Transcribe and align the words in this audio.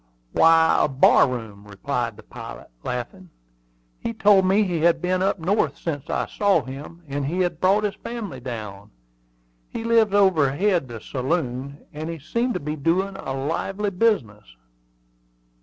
"Why, 0.31 0.77
a 0.79 0.87
bar 0.87 1.29
room," 1.29 1.67
replied 1.67 2.17
the 2.17 2.23
pilot, 2.23 2.71
laughing. 2.83 3.29
"He 3.99 4.13
told 4.13 4.45
me 4.45 4.63
he 4.63 4.79
had 4.79 4.99
been 4.99 5.21
up 5.21 5.37
north 5.37 5.77
since 5.77 6.09
I 6.09 6.25
saw 6.25 6.63
him, 6.63 7.03
and 7.07 7.23
had 7.27 7.59
brought 7.61 7.83
his 7.83 7.93
family 7.93 8.39
down. 8.39 8.89
He 9.69 9.83
lives 9.83 10.15
overhead 10.15 10.87
the 10.87 11.01
saloon; 11.01 11.85
and 11.93 12.09
he 12.09 12.17
seemed 12.17 12.55
to 12.55 12.59
be 12.59 12.75
doing 12.75 13.15
a 13.15 13.31
lively 13.33 13.91
business." 13.91 14.55